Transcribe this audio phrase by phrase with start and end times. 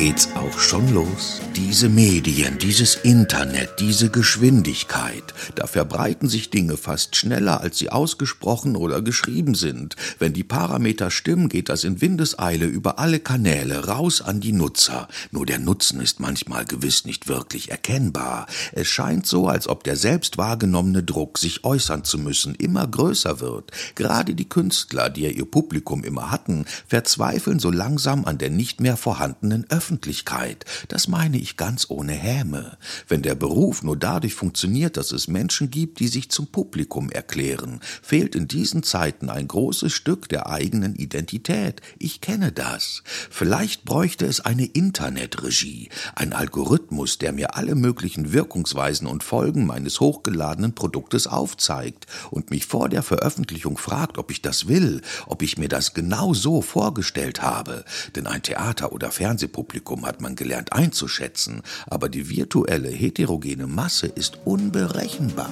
[0.00, 1.42] geht's auch schon los.
[1.56, 5.22] Diese Medien, dieses Internet, diese Geschwindigkeit,
[5.56, 9.96] da verbreiten sich Dinge fast schneller, als sie ausgesprochen oder geschrieben sind.
[10.18, 15.06] Wenn die Parameter stimmen, geht das in Windeseile über alle Kanäle raus an die Nutzer.
[15.32, 18.46] Nur der Nutzen ist manchmal gewiss nicht wirklich erkennbar.
[18.72, 23.40] Es scheint so, als ob der selbst wahrgenommene Druck, sich äußern zu müssen, immer größer
[23.40, 23.70] wird.
[23.96, 28.80] Gerade die Künstler, die ja ihr Publikum immer hatten, verzweifeln so langsam an der nicht
[28.80, 29.89] mehr vorhandenen Öffentlichkeit.
[30.88, 32.76] Das meine ich ganz ohne Häme.
[33.08, 37.80] Wenn der Beruf nur dadurch funktioniert, dass es Menschen gibt, die sich zum Publikum erklären,
[38.02, 41.80] fehlt in diesen Zeiten ein großes Stück der eigenen Identität.
[41.98, 43.02] Ich kenne das.
[43.30, 50.00] Vielleicht bräuchte es eine Internetregie, ein Algorithmus, der mir alle möglichen Wirkungsweisen und Folgen meines
[50.00, 55.58] hochgeladenen Produktes aufzeigt und mich vor der Veröffentlichung fragt, ob ich das will, ob ich
[55.58, 57.84] mir das genau so vorgestellt habe.
[58.14, 59.69] Denn ein Theater- oder Fernsehpublikum
[60.06, 65.50] hat man gelernt einzuschätzen, aber die virtuelle heterogene Masse ist unberechenbar.